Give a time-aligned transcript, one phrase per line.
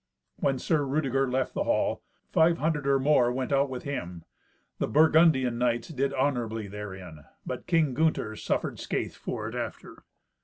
[0.37, 2.01] When Sir Rudeger left the hall,
[2.31, 4.23] five hundred or more went out with him.
[4.79, 10.03] The Burgundian knights did honourably therein, but King Gunther suffered scathe for it after.